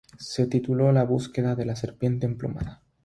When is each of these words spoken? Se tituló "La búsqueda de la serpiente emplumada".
Se 0.17 0.47
tituló 0.47 0.91
"La 0.91 1.03
búsqueda 1.03 1.53
de 1.53 1.63
la 1.65 1.75
serpiente 1.75 2.25
emplumada". 2.25 2.81